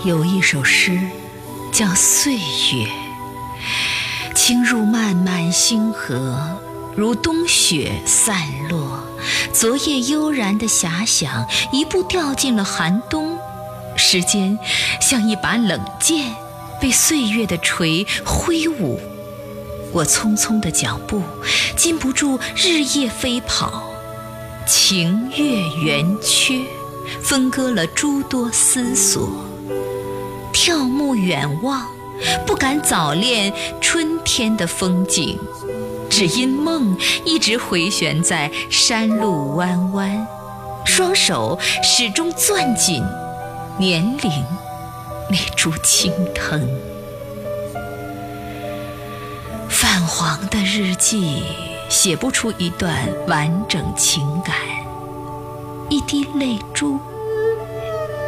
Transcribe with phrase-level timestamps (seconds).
[0.00, 0.98] 有一首诗，
[1.70, 2.40] 叫《岁月》。
[4.34, 6.58] 轻入漫漫星河，
[6.96, 9.04] 如冬雪散落。
[9.52, 13.38] 昨夜悠然的遐想，一步掉进了寒冬。
[13.96, 14.58] 时间
[15.00, 16.34] 像一把冷剑，
[16.80, 18.98] 被岁月的锤挥舞。
[19.92, 21.22] 我匆匆的脚步，
[21.76, 23.84] 禁不住日夜飞跑。
[24.66, 26.64] 情月圆缺，
[27.22, 29.51] 分割了诸多思索。
[30.64, 31.88] 眺目远望，
[32.46, 35.36] 不敢早恋春天的风景，
[36.08, 40.24] 只因梦一直回旋在山路弯弯，
[40.84, 43.02] 双手始终攥紧
[43.76, 44.30] 年龄
[45.28, 46.64] 那株青藤。
[49.68, 51.42] 泛黄的日记
[51.88, 52.94] 写不出一段
[53.26, 54.54] 完整情感，
[55.88, 57.00] 一滴泪珠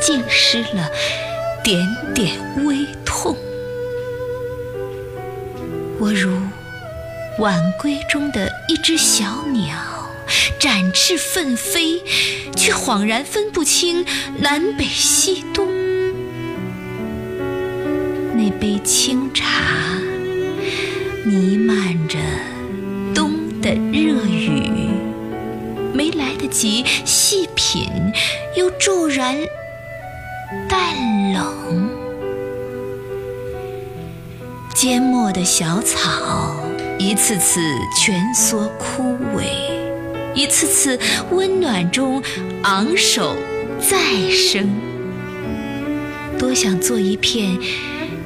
[0.00, 0.88] 浸湿了
[1.62, 3.36] 点点微痛。
[5.98, 6.30] 我如
[7.38, 9.76] 晚归中的一只小鸟，
[10.58, 12.02] 展翅奋飞，
[12.56, 14.04] 却恍然分不清
[14.38, 15.68] 南北西东。
[18.34, 19.46] 那杯清茶。
[21.22, 22.18] 弥漫着
[23.14, 24.88] 冬的热雨，
[25.92, 27.86] 没来得及细品，
[28.56, 29.36] 又骤然
[30.68, 31.88] 淡冷。
[34.74, 36.56] 缄默的小草，
[36.98, 37.60] 一次次
[37.96, 39.44] 蜷缩枯萎，
[40.34, 40.98] 一次次
[41.30, 42.20] 温暖中
[42.62, 43.36] 昂首
[43.78, 44.68] 再生。
[46.36, 47.56] 多想做一片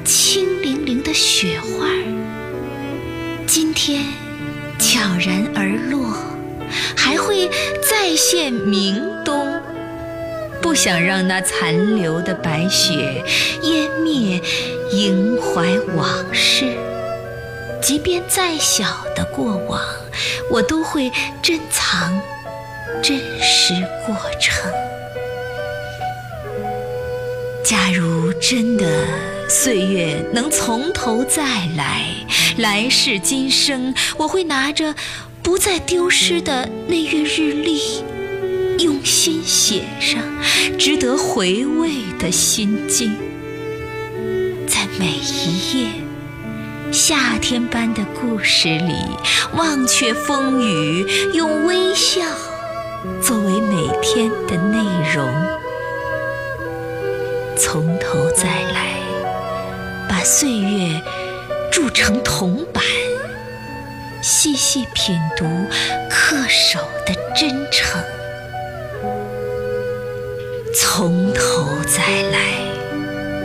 [0.03, 1.85] 清凌凌的雪花。
[3.45, 4.03] 今天
[4.79, 6.15] 悄然而落，
[6.95, 7.47] 还会
[7.87, 9.45] 再现明冬。
[10.65, 13.23] 不想让那残留的白雪
[13.61, 14.41] 湮灭
[14.91, 16.75] 萦怀往事。
[17.79, 18.83] 即便再小
[19.15, 19.79] 的过往，
[20.49, 22.19] 我都会珍藏
[22.99, 23.75] 真实
[24.07, 24.71] 过程。
[27.63, 29.05] 假如真的。
[29.47, 31.43] 岁月能从头再
[31.77, 32.07] 来，
[32.57, 34.95] 来世今生，我会拿着
[35.43, 38.03] 不再丢失的那月日历，
[38.79, 40.19] 用心写上
[40.77, 43.15] 值得回味的心境，
[44.67, 45.89] 在每一页
[46.91, 48.93] 夏天般的故事里，
[49.53, 52.21] 忘却风雨，用微笑
[53.21, 54.79] 作为每天的内
[55.13, 55.29] 容，
[57.57, 58.95] 从头再来。
[60.07, 61.01] 把岁月
[61.71, 62.83] 铸成铜板，
[64.21, 65.45] 细细品读
[66.09, 68.01] 恪守的真诚。
[70.77, 72.39] 从头再来，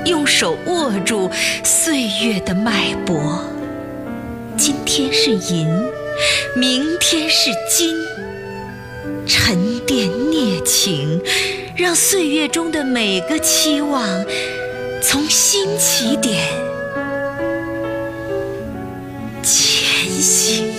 [0.04, 1.30] 用手握住
[1.62, 3.44] 岁月的脉搏。
[4.56, 5.68] 今天是银，
[6.56, 7.94] 明天是金。
[9.28, 11.22] 沉淀孽情，
[11.76, 14.04] 让岁月中的每个期望。
[15.00, 16.36] 从新起点
[19.41, 20.69] 前行。